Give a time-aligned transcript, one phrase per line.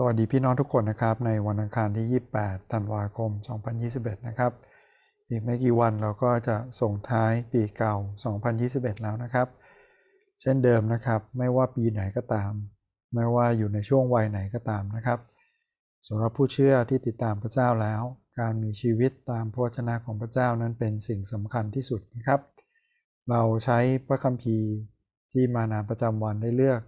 [0.00, 3.30] สวัสดีพี่น้องทุกคนนะครับ ในวันอังคารที่ 28 ธันวาคม
[3.78, 4.52] 2021 นะครับ
[5.28, 7.96] อีกไม่กี่วันเราก็จะส่งท้ายปีเก่า
[8.48, 9.48] 2021 แล้วนะครับ
[10.40, 12.52] เช่นเดิมนะครับ ไม่ว่าปีไหนก็ตาม
[13.14, 15.18] ไม่ว่าอยู่ในช่วงวัยไหนก็ตามนะครับ
[16.08, 18.02] สำหรับผู้เชื่อที่ติดตามพระเจ้าแล้ว
[18.40, 22.40] การมีชีวิตตามพระวจนะของพระเจ้านั้นเป็นสิ่งสำคัญที่สุดนะครับ
[23.30, 23.78] เราใช้
[24.08, 24.68] พระคัมภีร์
[25.32, 26.80] ที่มานาประจำวันได้เลือก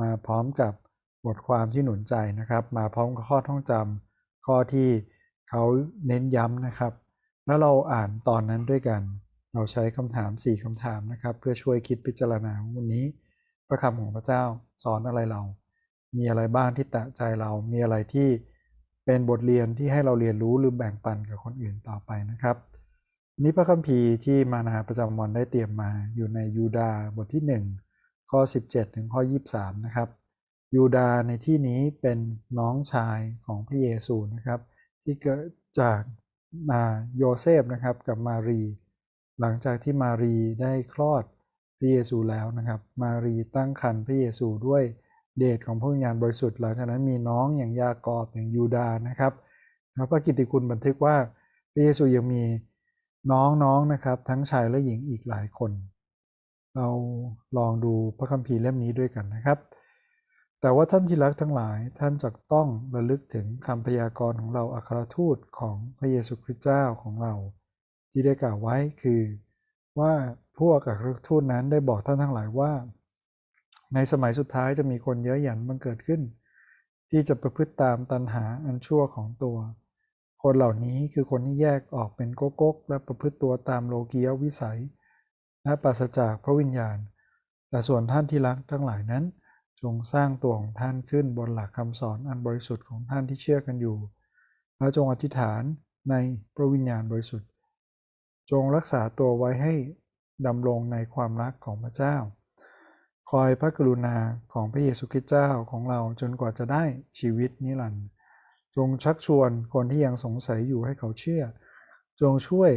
[0.00, 0.72] มาพร้อมกับ
[1.26, 4.88] บทความที่หนุนใจนะครับ มาพร้อมข้อท่องจำข้อที่
[5.50, 5.62] เขา
[6.06, 6.92] เน้นย้ำนะครับ
[7.46, 9.00] แล้วเราอ่านตอนนั้นด้วยกัน
[9.54, 13.04] เราใช้คำถาม 4คำถามนะครับ เพื่อช่วยคิดพิจารณาวันนี้
[13.68, 14.42] พระคำของพระเจ้า
[14.82, 15.42] สอนอะไรเรา
[16.16, 18.28] มีอะไรบ้างที่แตะใจเรา มีอะไรที่
[19.04, 22.56] เป็นบทเรียนที่ให้เราเรียนรู้หรือแบ่งปันกับคนอื่นต่อไปนะครับ
[23.38, 29.20] นี้พระคัมภีร์ที่มานาประจำวันได้เตรียมมาอยู่ในยูดาบทที่ 1 ข้อ 17 ถึงข้อ
[29.52, 30.08] 23 นะครับ
[30.74, 32.18] ยูดาในที่นี้เป็น
[32.58, 34.60] น้องชายของพระเยซูนะครับ
[35.04, 35.44] ที่เกิด
[35.80, 36.00] จาก
[36.70, 36.84] นา
[37.16, 38.62] โยเซฟนะครับกับมารี
[39.40, 41.24] หลังจากที่มารีได้คลอด
[41.78, 44.82] พระเยซูแล้วนะครับ มารีตั้งครรภ์พระเยซูด้วย
[45.38, 49.32] เดชของพระวิญญาณบริสุทธิ์หลังจากนั้นมีน้องอย่างยากอบอย่างยูดานะครับ
[50.10, 51.16] พระกิตติคุณบันทึกว่า
[51.72, 52.42] พระเยซูยังมี
[53.32, 55.70] น้องๆนนะครับ ทั้งชายและหญิงอีกหลายคน
[56.76, 56.88] เรา
[57.58, 59.58] ลองดูพระคัมภีร์เล่มนี้ด้วยกันนะครับ
[60.64, 67.34] แต่ว่าท่านที่รักทั้งหลายท่านจะต้องระลึกถึงคำพยากรณ์ของเราอัครทูตของพระเยซูคริสต์เจ้าของเรา
[68.10, 69.22] ที่ได้กล่าวไว้คือ
[70.00, 70.12] ว่า
[70.58, 72.72] พวกอัครทูตนั้นได้บอกท่านทั้งหลายว่า
[73.94, 76.20] ในสมัยสุดท้ายจะมีคนเยอะหยันบังเกิดขึ้น
[77.10, 79.56] ที่จะประพฤติตามตันหาอันชั่วของตัว
[80.42, 84.80] คนเหล่านี้คือคนที่แยกออกเป็นโกโก้และประพฤติตัวตามโลกียวิสัย
[85.64, 86.96] และปราศจากพระวิญญาณ
[87.70, 89.24] แต่ส่วนท่านที่รักทั้งหลายนั้น
[89.84, 93.96] จงสร้างตัวของท่านขึ้นบนหลักคำสอนอันบริสุทธิ์ของท่านที่เชื่อกันอยู่
[94.78, 95.62] และจงอธิษฐาน
[96.10, 96.14] ใน
[96.54, 97.48] พระวิญญาณบริสุทธิ์
[98.50, 99.74] จงรักษาตัวไว้ให้
[100.46, 102.16] ดำรงในความรักของพระเจ้า
[103.30, 104.16] คอยพระกรุณา
[104.52, 106.84] ของพระเยซูคริสต์เจ้าของเราจนกว่าจะได้
[107.18, 108.06] ชีวิตนิรันดร์
[108.76, 111.42] จงชักชวนคนที่ยังสงสัยอยู่ให้เขาเชื่อ
[112.20, 112.70] จงช่วย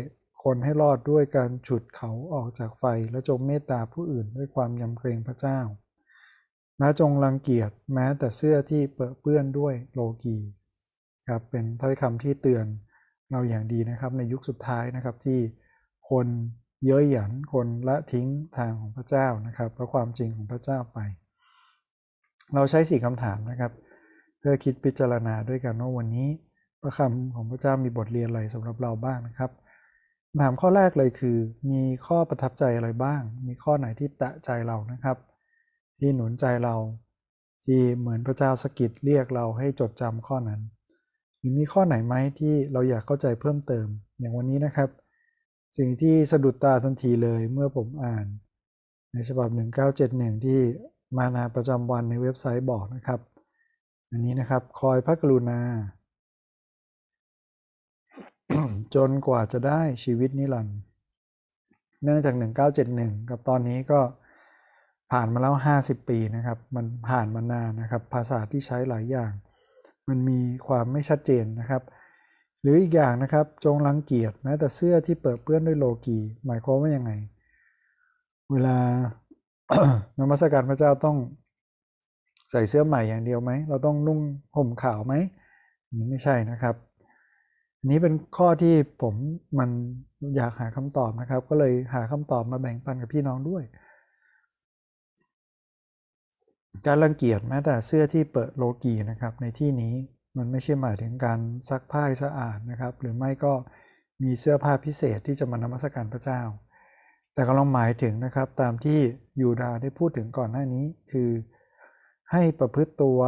[0.44, 5.60] คนให้รอดด้วยการฉุดเขาออกจากไฟและจงเมตตาผู้อื่นด้วยความยำเกรงพระเจ้า
[6.82, 8.82] นะจงรังเกียจแม้แต่เสื้อที่
[9.22, 10.38] เปื้อนด้วยโลกี
[11.30, 12.66] ครับเป็นถ้อยคำที่เตือน
[13.32, 15.40] เราอย่างดีนะครับ ในยุคสุดท้ายนะครับที่
[16.10, 16.28] คน
[16.86, 18.28] เย้ยหยันคนละทิ้ง
[18.58, 21.00] ทางของพระเจ้านะครับเพราะความจริงของพระเจ้าไป
[22.56, 23.72] เราใช้สี่คำถามนะครับ
[24.40, 26.28] เพื่อคิดพิจารณาด้วยกันว่าวันนี้
[26.82, 29.52] พระคำของพระเจ้ามีบทเรียนอะไรสำหรับเราบ้างนะครับ
[30.42, 31.38] ถามข้อแรกเลยคือ
[31.72, 35.18] มีข้อประทับใจอะไรบ้าง มีข้อไหนที่แตะใจเรานะครับ
[36.00, 36.76] ที่หนุนใจเรา
[37.66, 40.62] ที่เหมือนพระเจ้าสกิดเรียกเราให้จดจำข้อนั้น
[41.38, 43.88] หรือมีข้อไหนไหมที่เราอยากเข้าใจเพิ่มเติม
[44.20, 44.90] อย่างวันนี้นะครับ
[45.78, 48.26] สิ่งที่สะดุดตาทันทีเลยเมื่อผมอ่าน
[49.14, 49.50] ในฉบับ
[49.98, 50.62] 1971 ที่
[51.18, 53.20] มานาประจำวันในเว็บไซต์บอกนะครับ
[54.12, 55.60] อันนี้นะครับคอยพระกรุณา
[58.96, 60.80] จนกว่าจะได้ชีวิตนิรันดร์
[62.04, 62.36] เนื่องจาก
[62.82, 64.00] 1971 กับตอนนี้ก็
[65.12, 69.32] ผ่านมาแล้ว 50 ปีนะครับ มันผ่านมานานนะครับ ภาษาที่ใช้หลายอย่าง
[70.08, 71.84] มันมีความไม่ชัดเจนนะครับ
[72.62, 77.12] หรืออีกอย่างนะครับ จงรังเกียจแม้แต่เสื้อที่เปิดเปื้อนด้วยโลกี หมายความว่ายังไง
[78.52, 78.78] เวลา
[80.20, 81.18] นมัสการพระเจ้าต้อง
[82.52, 84.20] ใส่เสื้อใหม่อย่างเดียวไหม เราต้องนุ่ง
[84.58, 85.14] ห่มขาวไหม
[86.00, 86.76] นี่ไม่ใช่นะครับ
[87.80, 89.16] อันนี้เป็นข้อที่ผม
[89.60, 89.70] มัน
[90.36, 93.64] อยากหาคำตอบนะครับ ก็เลยหาคำตอบมาแบ่งปันกับพี่น้องด้วย
[96.88, 99.94] การรังเกียจแม้แต่เสื้อที่เปิดโลกีนะครับ ในที่นี้
[100.38, 101.40] มันไม่ใช่หมายถึงการ
[101.70, 103.54] ซักผ้าสะอาดนะครับ หรือไม่ก็
[104.24, 106.42] มีเสื้อผ้าพิเศษที่จะมานมัสการพระเจ้า
[107.34, 109.00] แต่กำลังหมายถึงนะครับตามที่
[109.42, 111.30] ยูดาได้พูดถึงก่อนหน้านี้ คือ
[112.32, 113.20] ให้ประพฤติตัว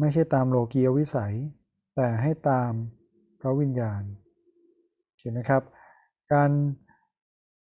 [0.00, 1.34] ไม่ใช่ตามโลกียวิสัย
[1.96, 2.72] แต่ให้ตาม
[3.40, 4.02] พระวิญญาณ
[5.18, 5.62] เห็นไหมครับ
[6.32, 6.50] การ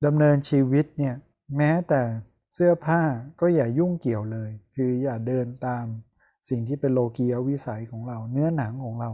[0.06, 1.14] ดำเนินชีวิตเนี่ย
[1.56, 2.02] แม้แต่
[2.60, 3.02] เสื้อผ้า
[3.40, 5.84] ก็อย่ายุ่งเกี่ยวเลย คืออย่าเดินตาม
[6.49, 9.10] สิ่งที่เป็นโลกียวิสัยของเรา เนื้อหนังของเรา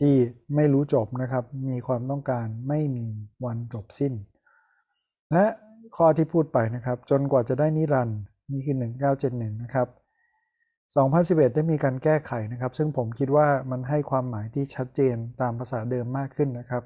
[0.00, 0.14] ที่
[0.54, 3.08] ไม่รู้จบนะครับ มีความต้องการไม่มี
[3.44, 4.12] วันจบสิ้น
[5.32, 5.44] และ
[5.96, 8.20] ข้อที่พูดไปนะครับ จนกว่าจะได้นิรันด์
[8.52, 8.76] นี่คือ
[9.18, 9.88] 1971 นะครับ
[11.46, 16.84] 2011 ได้มีการแก้ไขนะครับ ซึ่งผมคิดว่ามันให้ความหมายที่ชัดเจนตามภาษาเดิมมากขึ้นนะครับ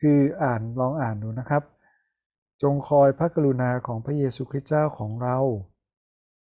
[0.00, 1.62] คืออ่านลองอ่านดูนะครับ
[2.62, 5.38] จงคอยพระกรุณาของพระเยซูคริสต์เจ้าของเรา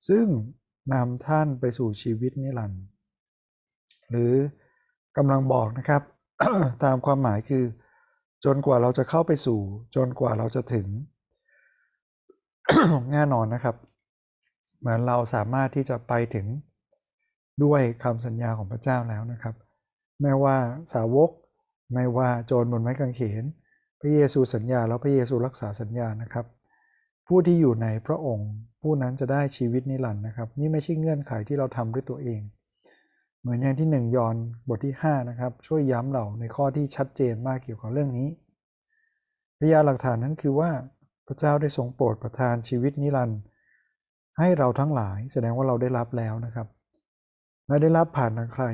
[0.08, 0.26] ซึ่ง
[0.94, 2.84] นำท่านไปสู่ชีวิตนิรันดร์
[4.10, 4.34] หรือ
[5.18, 6.02] กำลังบอกนะครับ
[6.84, 7.64] ตามความหมายคือ
[8.46, 9.60] จนกว่าเราจะเข้าไปสู่
[9.96, 10.88] จนกว่าเราจะถึง
[13.12, 13.76] แน่นอนนะครับ
[14.80, 16.48] เหมือนเราสามารถที่จะไปถึง
[17.64, 19.56] ด้วยคำสัญญาของพระเจ้าแล้วนะครับ
[20.22, 20.58] ไม่ว่า
[20.94, 21.30] สาวก
[21.94, 23.44] ไม่ว่าโจรบนไม้กางเขน
[24.06, 26.46] พระเยซูสัญญาแล้วพระเยซูรักษาสัญญานะครับ
[27.28, 28.50] ผู้ที่อยู่ในพระองค์
[28.82, 32.42] ผู้นั้นจะได้ชีวิตนิรันดร์นะครับ นี่ไม่ใช่เงื่อนไขที่เราทำด้วยตัวเอง
[33.42, 34.36] เหมือนอย่างที่หนึ่งยอน
[34.70, 38.30] บทที่ 5 นะครับ ช่วยย้ำเราในข้อที่ชัดเจนมากเกี่ยวกับเรื่องนี้
[39.60, 40.72] พยานหลักฐานนั้นคือว่า
[41.28, 43.40] พระเจ้าได้ทรงโปรดประทานชีวิตนิรันดร์
[44.40, 46.68] ให้เราทั้งหลายแสดงว่าเราได้รับแล้วนะครับ
[47.68, 48.66] และได้รับผ่านทางใคร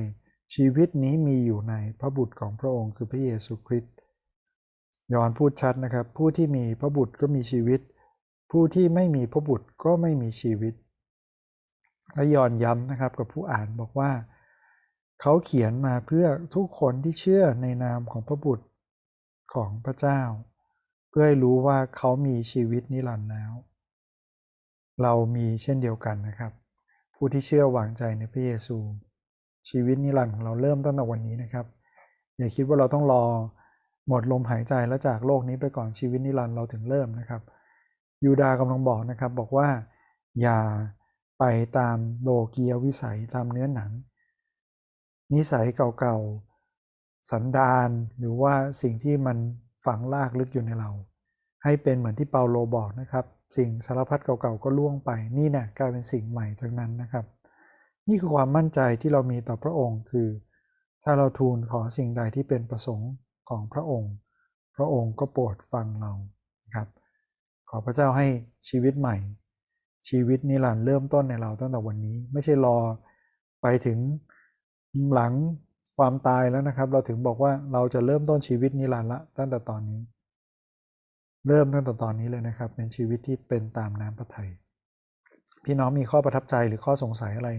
[0.55, 3.95] ชีวิตนี้มีอยู่ในพระบุตรของพระองค์คือพระเยซูคริสต์
[5.13, 7.79] ยอนพูดชัดนะครับ ผู้ที่มีพระบุตรก็มีชีวิต
[8.51, 10.73] ผู้ที่ไม่มีพระบุตรก็ไม่มีชีวิต
[12.15, 14.11] และยอนย้ำนะครับกับผู้อ่านบอกว่า
[15.21, 16.25] เขาเขียนมาเพื่อ
[16.55, 18.65] ทุกคนที่เชื่อในนามของพระบุตร
[19.53, 20.21] ของพระเจ้า
[21.09, 23.51] เพื่อให้รู้ว่าเขามีชีวิตนิรันดร์แล้ว
[25.01, 26.51] เรามีเช่นเดียวกันนะครับ
[27.15, 28.77] ผู้ที่เชื่อวางใจในพระเยซู
[29.69, 31.65] ชีวิตนิรันดร์ของเราเริ่มตั้งแต่วันนี้นะครับ
[32.37, 33.23] อย่าคิดว่าเราต้องรอ
[34.09, 37.41] หมดลมหายใจแล้วจากโลกนี้ไปก่อนชีวิตนิรันดร์เราถึงเริ่มนะครับ
[38.23, 39.67] ยูดากำลังบอกนะครับบอกว่า
[40.41, 40.59] อย่า
[41.39, 41.43] ไป
[41.77, 43.91] ตามโลกียวิสัยตามเนื้อหนัง
[45.33, 45.65] นิสัย
[45.99, 47.89] เก่าๆ สันดาน
[48.19, 49.37] หรือว่าสิ่งที่มัน
[49.85, 50.89] ฝังลากลึกอยู่ในเรา
[51.63, 53.25] ให้เป็นเหมือนที่เปาโลบอกนะครับ
[53.57, 57.25] สิ่งสารพัดเก่าๆ ก็ล่วงไปนี่เนี่ยกลายเป็นสิ่งใหม่ทั้งนั้นนะครับ
[58.07, 60.27] นี่คือความมั่นใจที่เรามีต่อพระองค์คือ
[61.03, 63.09] ถ้าเราทูลขอสิ่งใดที่เป็นประสงค์
[63.49, 64.13] ของพระองค์
[64.75, 66.11] พระองค์ก็โปรดฟังเรา
[66.75, 66.87] ครับ
[67.69, 68.27] ขอพระเจ้าให้
[68.69, 69.17] ชีวิตใหม่
[70.09, 72.77] ชีวิตนิรันดร์เริ่มต้นในเราตั้งแต่วันนี้ ไม่ใช่รอ
[73.61, 73.97] ไปถึง
[75.13, 75.33] หลัง
[75.97, 80.01] ความตายแล้วนะครับ เราถึงบอกว่าเราจะเริ่มต้นชีวิตนิรันดร์ละตั้งแต่ตอนนี้
[81.47, 84.49] เริ่มตั้งแต่ตอนนี้เลยนะครับ เป็นชีวิตที่เป็นตามน้ำพระทัย
[85.63, 87.49] พี่น้องมีข้อประทับใจหรือข้อสงสัยอะไร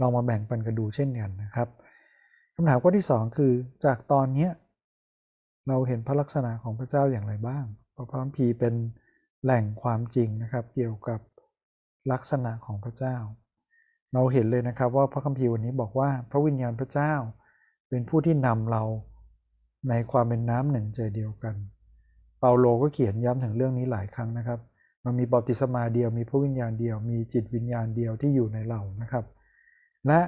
[0.00, 1.68] ลองมาแบ่งปันกันดูเช่นกันนะครับ
[2.54, 3.52] คำถามข้อที่ 2 คือ
[3.84, 4.48] จากตอนนี้
[5.68, 7.64] เราเห็นพระลักษณะของพระเจ้าอย่างไรบ้าง
[7.96, 8.74] พระพรพีเป็น
[9.44, 11.20] แหล่งความจริงนะครับ เกี่ยวกับ
[12.12, 13.16] ลักษณะของพระเจ้า
[14.12, 17.12] เราเห็นเลยนะครับว่าพระคัมภีร์วันนี้บอกว่าพระวิญญาณพระเจ้า
[17.88, 18.82] เป็นผู้ที่นำเรา
[19.88, 21.54] ในความเป็นน้ำหนึ่งใจเดียวกัน
[22.40, 24.60] เปาโลก็เขียนย้ำถึงเรื่องนี้หลายครั้งนะครับ
[25.04, 29.24] มันมีบอติสมาเดียว มีพระวิญญาณเดียว มีจิตวิญญาณเดียวที่อยู่ในเรานะครับ
[30.06, 30.20] และ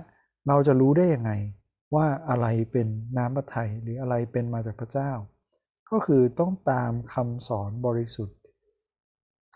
[0.49, 1.31] เราจะรู้ได้ยังไง
[1.95, 5.11] ว่าอะไรเป็นน้ำพระทัยหรืออะไรเป็นมาจากพระเจ้า
[5.91, 8.37] ก็คือต้องตามคำสอนบริสุทธิ์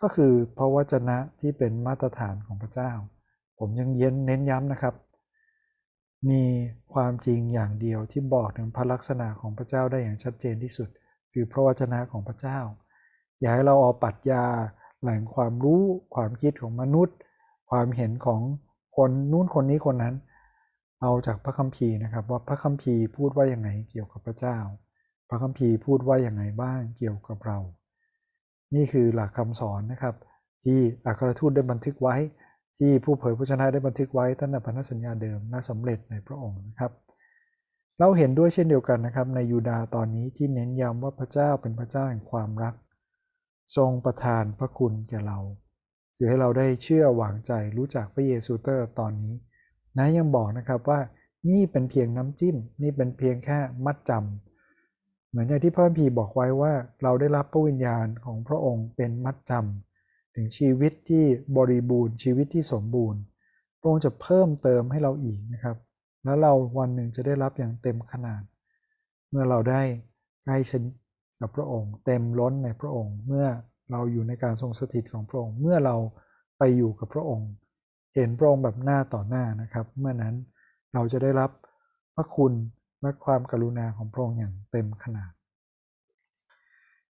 [0.03, 2.91] ก็คือพระวจนะที่เป็นมาตรฐานของพระเจ้า
[3.59, 4.95] ผมยังเย็นเน้นย้ำนะครับ
[6.31, 6.45] มี
[6.93, 10.89] ความจริงอย่างเดียวที่บอกถึงพระลักษณะของพระเจ้าได้อย่างชัดเจนที่สุด
[11.33, 12.59] คือพระวจนะของพระเจ้า
[13.41, 14.45] อย่าให้เราเอาปัจญา
[15.01, 15.83] แหล่งความรู้
[16.15, 17.17] ความคิดของมนุษย์
[17.71, 18.41] ความเห็นของ
[18.97, 20.15] คนนู้นคนนี้คนนั้น
[21.03, 24.59] เอาจากพระคัมภีร์นะครับว่าพระคัมภีร์พูดว่าอย่างไงเกี่ยวกับพระเจ้า
[25.29, 27.59] พระคัมภีร์พูดว่าอย่างไงบ้างเกี่ยวกับเรา
[28.75, 30.15] นี่คือหลักคำสอนนะครับ
[30.65, 32.17] ที่อัครทูตได้บันทึกไว้
[32.79, 36.93] ที่ผู้เผยพระชนะได้บันทึกไว้ตั้งแต่พันธสัญญาเดิมน่าสำเร็จในพระองค์นะครับ
[37.99, 42.75] เราเห็นด้วยเช่นเดียวกันนะครับ ในยูดาตอนนี้ที่เน้นย้ำว่าพระเจ้าเป็นพระเจ้าแห่งความรัก
[43.77, 45.39] ทรงประทานพระคุณแก่เรา
[46.17, 49.35] คือให้เราได้เชื่อหวังใจรู้จักพระเยซูเตอร์ตอนนี้
[49.99, 51.01] นะยังบอกนะครับว่า
[51.49, 56.73] นี่เป็นเพียงน้ำจิ้ม นี่เป็นเพียงแค่มัดจำเหมือนอย่างที่พระพีบอกไว้ว่า
[57.03, 61.25] เราได้รับพระวิญญาณของพระองค์เป็นมัดจำถึงชีวิตที่
[61.57, 63.21] บริบูรณ์ ชีวิตที่สมบูรณ์
[63.81, 65.77] พระองค์จะเพิ่มเติมให้เราอีกนะครับ
[66.25, 68.43] แล้วเราวันหนึ่งจะได้รับอย่างเต็มขนาด
[69.31, 69.83] เมื่อเราได้
[70.45, 70.83] ใกล้ชิด
[71.41, 73.47] กับพระองค์ เต็มล้นในพระองค์ เมื่อ
[73.91, 75.97] เราอยู่ในการทรงสถิตของพระองค์ เมื่อเรา
[76.59, 77.49] ไปอยู่กับพระองค์
[78.15, 80.35] เห็นพระองค์แบบหน้าต่อหน้านะครับ เมื่อนั้น
[80.95, 81.51] เราจะได้รับ
[82.15, 82.53] พระคุณ
[83.03, 85.33] และความกรุณาของพระองค์อย่างเต็มขนาด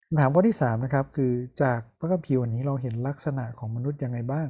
[0.06, 1.32] คำถามข้อที่3นะครับคือ
[1.62, 4.48] จากพระคัมภีร์วันนี้เราเห็นลักษณะของมนุษย์ยังไงบ้าง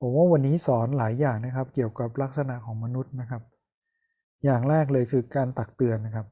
[0.00, 3.42] ผมว่าวันนี้สอนหลายอย่างนะครับ เกี่ยวกับลักษณะของมนุษย์นะครับ
[4.44, 6.26] อย่างแรกเลยคือการตักเตือนนะครับ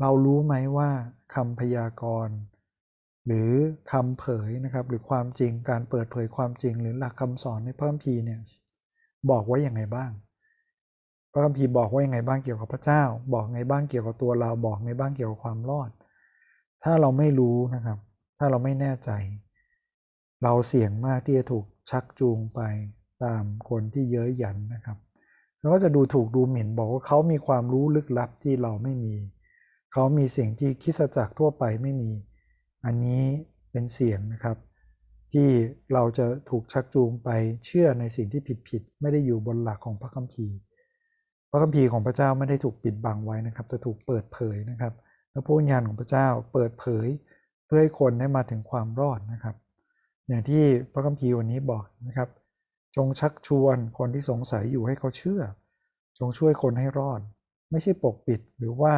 [0.00, 0.90] เรารู้ไหมว่า
[1.34, 2.36] คำพยากรณ์
[3.26, 3.50] หรือ
[3.92, 8.40] คำเผยนะครับ หรือความจริงการเปิดเผยความจริง หรือหลักคำสอนในพระคัมภีร์เนี่ย
[9.30, 10.10] บอกไว้อย่างไงบ้าง
[11.32, 13.02] พระคัมภีร์บอกว่ายังไงบ้างเกี่ยวกับพระเจ้า
[13.34, 15.90] บอกไงบ้างเกี่ยวกับตัวเราบอกไงบ้างเกี่ยวกับความรอด
[16.84, 17.98] ถ้าเราไม่รู้นะครับ
[18.38, 19.10] ถ้าเราไม่แน่ใจ
[20.42, 22.60] เราเสี่ยงมากที่จะถูกชักจูงไป
[23.24, 24.98] ตามคนที่เย้ยหยันนะครับ
[25.60, 29.14] แล้วก็จะดูถูกดูหมิ่นบอกว่าเขามีความรู้ลึกลับที่เราไม่มี
[29.92, 32.12] เขามีสิ่งที่คิดจักรทั่วไปไม่มี
[32.84, 33.22] อันนี้
[33.70, 34.56] เป็นเสียงนะครับ
[35.32, 35.48] ที่
[35.94, 37.28] เราจะถูกชักจูงไป
[37.64, 40.56] เชื่อในสิ่งที่ผิดๆไม่ได้อยู่บนหลักของพระคัมภีร์
[41.50, 44.92] พระคัมภีร์ของพระเจ้าไม่ได้ถูกปิดบังไว้นะครับ แต่ถูกเปิดเผยนะครับ
[45.30, 47.06] และพระวิญญาณของพระเจ้าเปิดเผย
[47.66, 49.56] เพื่อให้คนได้มาถึงความรอดนะครับ
[50.28, 50.62] อย่างที่
[50.92, 52.28] พระคัมภีร์วันนี้บอกนะครับ
[52.96, 55.40] จงชักชวนคนที่สงสัยอยู่ให้เขาเชื่อ
[56.18, 57.20] จงช่วยคนให้รอด
[57.70, 58.94] ไม่ใช่ปกปิดหรือว่า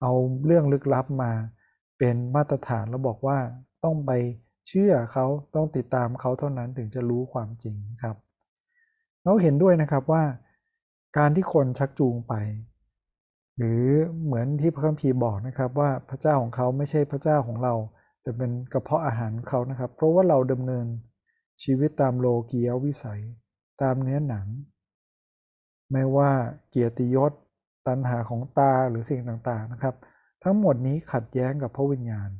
[0.00, 0.12] เอา
[0.46, 1.32] เรื่องลึกลับมา
[1.98, 3.38] เป็นมาตรฐานแล้วบอกว่า
[3.84, 4.10] ต้องไป
[4.68, 8.16] เชื่อเขาต้องติดตามเขาเท่านั้นถึงจะรู้ความจริงนะครับ
[9.24, 10.24] เราเห็นด้วยนะครับว่า
[11.18, 12.34] การที่คนชักจูงไป
[13.56, 13.84] หรือ
[14.24, 17.74] เหมือนที่พระคัมภีร์บอกนะครับ ว่าพระเจ้าของเขาไม่ใช่พระเจ้าของเรา
[18.22, 20.86] แต่เป็นกระเพาะอาหารเขานะครับ เพราะว่าเราดำเนิน
[21.62, 23.22] ชีวิตตามโลกียวิสัย
[23.82, 24.46] ตามเนื้อหนัง
[25.92, 26.30] ไม่ว่า
[26.68, 27.32] เกียรติยศ
[27.86, 29.94] ตัณหาของตาหรือสิ่งต่างๆนะครับ
[30.42, 32.30] ทั้งหมดนี้ขัดแย้งกับพระวิญญาณ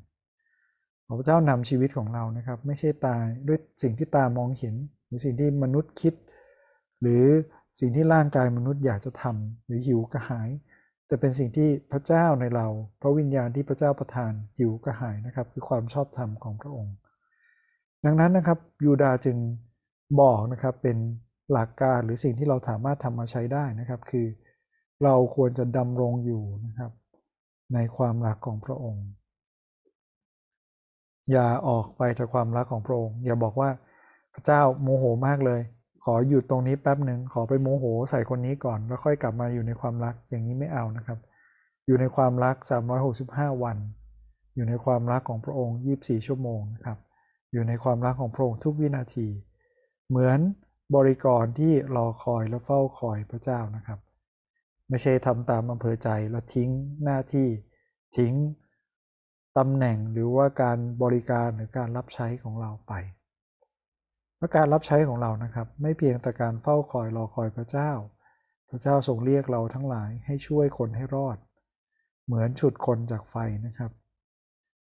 [1.19, 4.75] พระเจ้านำชีวิตของเรานะครับ ไม่ใช่ตายด้วยสิ่งที่ตามองเห็น
[5.07, 6.15] หรือสิ่งที่มนุษย์คิด
[7.01, 7.25] หรือ
[7.81, 10.51] สิ่งที่ร่างกายมนุษย์อยากจะทำหรือหิวกระหาย
[11.07, 12.67] แต่เป็นสิ่งที่พระเจ้าในเรา
[13.01, 16.95] พระวิญญาณที่พระเจ้าประทานหิวกระหายนะครับ คือความชอบธรรมของพระองค์
[18.05, 19.37] ดังนั้นนะครับยูดาจึง
[20.21, 20.97] บอกนะครับเป็น
[21.53, 24.27] หลักการหรือสิ่งที่เราสามารถทำมาใช้ได้นะครับ คือ
[25.05, 26.93] เราควรจะดำรงอยู่นะครับ
[27.75, 29.07] ในความรักของพระองค์
[31.31, 33.71] อย่าออกไปจากความรักของพระองค์อย่าบอกว่า
[34.35, 35.61] พระเจ้าโมโหมากเลย
[36.05, 41.19] ขอหยุดตรงนี้แป๊บหนึ่งขอไปโมโหใส่คนนี้ก่อน แล้วค่อยกลับมาอยู่ในความรักอย่างนี้ไม่เอานะครับ
[41.87, 42.57] อยู่ในความรัก
[43.11, 43.77] 365 วัน
[44.55, 46.99] อยู่ในความรักของพระองค์ 24 ชั่วโมงนะครับ
[47.53, 49.29] อยู่ในความรักของพระองค์ทุกวินาที
[50.09, 50.39] เหมือน
[50.95, 53.99] บริกรที่รอคอยและเฝ้าคอยพระเจ้านะครับ
[54.89, 56.71] ไม่ใช่ทำตามอำเภอใจแล้วทิ้ง
[57.05, 57.49] หน้าที่
[58.17, 58.33] ทิ้ง
[59.59, 62.93] ตำแหน่งหรือว่าการบริการหรือการรับใช้ของเราไป
[64.39, 67.91] และการรับใช้ของเรานะครับ ไม่เพียงแต่การเฝ้าคอยรอคอยพระเจ้า
[68.71, 71.39] พระเจ้าทรงเรียกเราทั้งหลายให้ช่วยคนให้รอด
[72.27, 73.91] เหมือนฉุดคนจากไฟนะครับ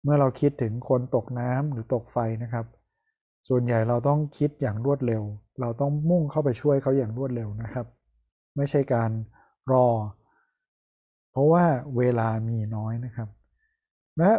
[0.04, 2.66] เมื่อเราคิดถึงคนตกน้ำหรือตกไฟนะครับ
[3.48, 5.24] ส่วนใหญ่เราต้องคิดอย่างรวดเร็ว
[5.62, 7.86] เราต้องมุ่งเข้าไปช่วยเขาอย่างรวดเร็วนะครับ
[8.56, 9.12] ไม่ใช่การ
[9.72, 9.88] รอ
[11.32, 11.66] เพราะว่า
[11.98, 13.30] เวลามีน้อยนะครับ
[14.20, 14.32] และ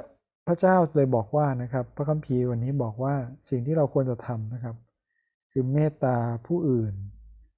[0.46, 3.14] พระเจ้าเลยบอกว่านะครับ พระคัมภีร์วันนี้บอกว่า
[3.48, 4.76] สิ่งที่เราควรจะทำนะครับ
[5.50, 6.16] คือเมตตา
[6.46, 6.94] ผู้อื่น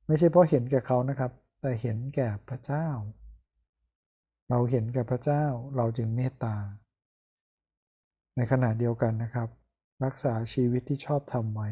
[0.07, 2.89] ไม่ใช่เพราะเห็นแก่เขานะครับ แต่เห็นแก่พระเจ้า
[4.51, 5.45] เราเห็นแก่พระเจ้า
[5.77, 6.57] เราจึงเมตตา
[8.37, 9.49] ในขณะเดียวกันนะครับ
[10.05, 11.69] รักษาชีวิตที่ชอบทำไว้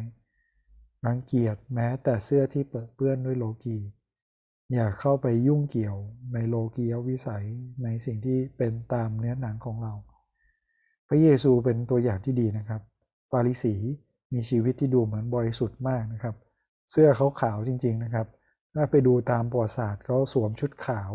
[1.06, 3.78] รังเกียจแม้แต่เสื้อที่เปื้อเปื้อนด้วยโลกี
[4.74, 5.96] อย่าเข้าไปยุ่งเกี่ยว
[6.34, 7.46] ในโลกียวิสัย
[7.84, 9.94] ในสิ่งที่เป็นตามเนื้อหนังของเรา
[11.08, 12.80] พระเยซูเป็นตัวอย่างที่ดีนะครับ
[13.30, 13.74] ฟาริสี
[14.32, 16.34] มีชีวิตที่ดูเหมือนบริสุทธิ์มากนะครับ
[16.90, 18.26] เสื้อเขาขาวจริง ๆนะครับ
[18.74, 21.12] ถ้าไปดูตามประวัติศาสตร์เขาสวมชุดขาว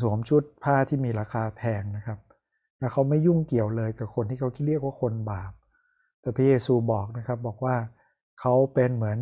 [0.00, 2.18] สวมชุดผ้าที่มีราคาแพงนะครับ
[2.78, 5.52] และเขาไม่ยุ่งเกี่ยวเลยกับคนที่เขาคิดเรียกว่าคนบาป
[6.20, 7.76] แต่พระเยซูบอกนะครับบอกว่า
[8.40, 9.18] เขาเป็นเหมือน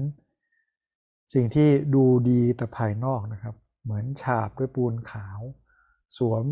[1.34, 3.54] สิ่งที่ดูดีแต่ภายนอกนะครับ
[3.84, 5.40] เหมือนฉาบด้วยปูนขาว
[6.16, 6.44] สวม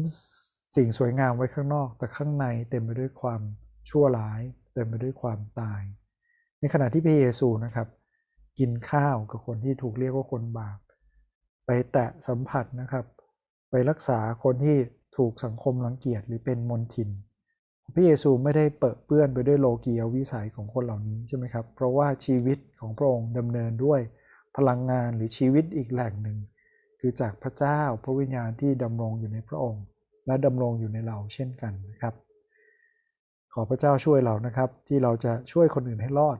[0.76, 3.40] สิ่งสวยงามไว้ข้างนอก แต่ข้างในเต็มไปด้วยความ
[3.90, 4.40] ชั่วร้าย
[4.74, 5.82] เต็มไปด้วยความตาย
[6.60, 7.88] ในขณะที่พระเยซูนะครับ
[8.58, 10.78] กินข้าวกับคนที่ถูกเรียกว่าคนบาป
[11.66, 13.04] ไปแตะสัมผัสนะครับ
[13.70, 14.76] ไปรักษาคนที่
[15.16, 17.10] ถูกสังคมรังเกียจหรือเป็นมนทิน
[17.94, 24.00] พระเยซูไม่ได้เปิดเปื้อนไปด้วยโลกียวิสัยของคนเหล่านี้ใช่ไหมครับ เพราะว่าชีวิตของพระองค์ดำเนินด้วย
[24.56, 26.38] พลังงานหรือชีวิตอีกแหล่งหนึ่ง
[27.00, 29.84] คือจากพระเจ้าพระวิญญาณที่ดำรงอยู่ในพระองค์
[30.26, 32.14] และดำรงอยู่ในเราเช่นกันนะครับ
[33.54, 36.38] ขอพระเจ้าช่วยเรานะครับ ที่เราจะช่วยคนอื่นให้รอด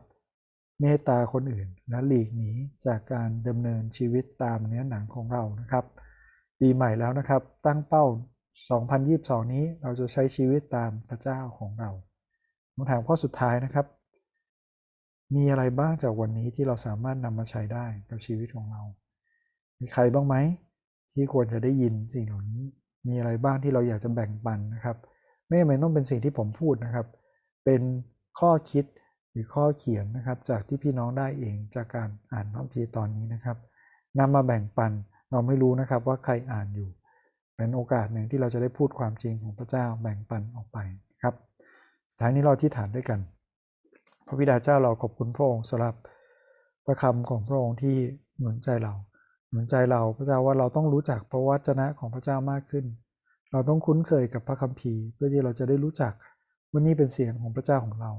[0.80, 2.50] เมตตาคนอื่นและหลีกหนี
[2.86, 5.84] จากการดำเนินชีวิตตามเนื้อหนังของเรานะครับ
[6.60, 8.04] ปีใหม่แล้วนะครับ ตั้งเป้า
[8.78, 11.90] 2022 นี้เราจะใช้ชีวิตตามพระเจ้าของเรา
[12.74, 13.86] คำถามข้อสุดท้ายนะครับ
[15.34, 18.82] มีอะไรบ้างจากวันนี้ที่เราสามารถนำมาใช้ได้กับชีวิตของเรา
[19.80, 20.36] มีใครบ้างไหม
[21.12, 22.62] ที่ควรจะได้ยินสิ่งเหล่านี้
[23.08, 24.96] มีอะไรบ้างที่เราอยากจะแบ่งปันนะครับ
[25.46, 27.06] ไม่จำเป็นต้องเป็นสิ่งที่ผมพูดนะครับ
[27.64, 27.82] เป็น
[28.40, 28.84] ข้อคิด
[29.30, 33.56] หรือข้อเขียนนะครับ จากที่พี่น้องได้เองจากการอ่านพระพีตอนนี้นะครับ
[34.18, 34.92] นำมาแบ่งปัน
[35.30, 36.88] เราไม่รู้นะครับว่าใครอ่านอยู่
[37.56, 40.78] เป็นโอกาสหนึ่งที่เราจะได้พูดความจริงของพระเจ้าแบ่งปันออกไป
[41.22, 41.34] ครับ
[42.10, 43.20] สุดท้ายนี้เราที่ฐานด้วยกัน
[44.26, 45.94] พระบิดาเจ้าเราขอบคุณพระองค์สำหรับ
[46.84, 47.96] พระคำของพระองค์ที่
[48.38, 48.94] หนุนใจเรา
[49.50, 52.84] หนุนใจเราพระเจ้าว่าเราต้องรู้จักพระวจนะของพระเจ้ามากขึ้น
[53.52, 56.12] เราต้องคุ้นเคยกับพระคัมภีร์ เพื่อที่เราจะได้รู้จัก
[56.70, 58.12] ว่านี่เป็นเสียงของพระเจ้าของเรา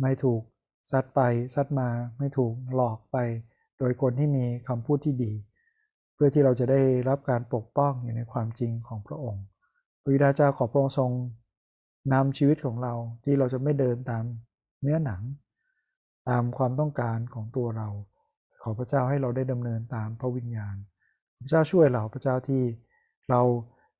[0.00, 0.42] ไม่ถูก
[0.90, 1.20] ซัดไป
[1.54, 3.16] ซัดมาไม่ถูกหลอกไป
[3.78, 5.32] โดยคนที่มีคำพูดที่ดี
[6.14, 9.44] เพื่อที่เราจะได้รับการปกป้องอยู่ในความจริงของพระองค์
[10.02, 11.10] พระบิดาเจ้าขอพระองค์ทรง
[12.12, 12.94] นำชีวิตของเรา
[13.24, 14.24] ที่เราจะไม่เดินตาม
[14.82, 15.22] เนื้อหนัง
[16.28, 17.88] ตามความต้องการของตัวเรา
[18.62, 20.76] ขอพระเจ้าให้เราได้ดำเนินตามพระวิญญาณ
[21.40, 22.62] พระเจ้าช่วยเราพระเจ้าที่
[23.30, 23.42] เรา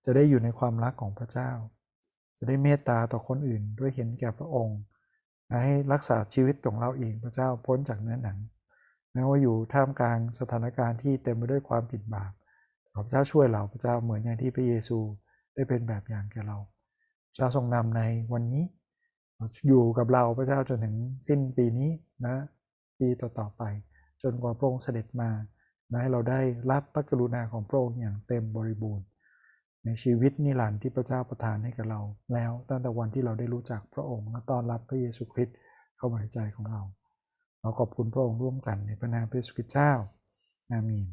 [0.05, 1.51] จะได้อยู่ในความรักของพระเจ้า
[2.39, 4.79] จะได้เมตตาต่อคนอื่นด้วยเห็นแก่พระองค์
[5.49, 8.39] และให้รักษาชีวิตของเราเองพระเจ้าพ้นจากเนื้อหนัง
[9.13, 12.33] แม้ว่าอยู่ท่ามกลางสถานการณ์ที่เต็มไปด้วยความผิดบาป
[12.93, 14.99] ขอพระเจ้าช่วยเราพระเจ้าเหมือนอย่างที่พระเยซู
[15.55, 16.59] ได้เป็นแบบอย่างแก่เรา
[17.29, 18.65] พระเจ้าทรงนำในวันนี้
[19.69, 20.97] อยู่กับเราพระเจ้าจนถึง
[21.27, 21.91] สิ้นปีนี้
[22.27, 22.35] นะ
[22.99, 23.63] ปีต่อๆไป
[24.23, 25.31] จนกว่าพระองค์เสด็จมา
[25.89, 29.07] และให้เราได้รับพระกรุณาของพระองค์อย่างเต็มบริบูรณ์
[29.85, 32.01] ในชีวิตนิรันดร์ที่พระเจ้าประทานให้กับเรา
[32.35, 35.57] แล้วตั้งแต่วันที่เราได้รู้จักพระองค์และต้อนรับพระเยซูคริสต์
[35.97, 36.83] เข้ามาในใจของเรา
[37.61, 39.93] เราขอบคุณพระองค์ร่วมกันในพระนามพระเยซูคริสต์เจ้า
[40.71, 41.09] อาเมน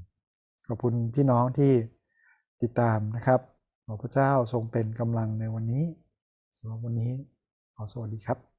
[0.67, 1.71] ขอบคุณพี่น้องที่
[2.61, 3.39] ติดตามนะครับ
[3.85, 5.83] ขอพระเจ้าทรงเป็นกำลังในวันนี้
[6.57, 7.11] สำหรับวันนี้
[7.75, 8.54] ขอสวัสดีครับ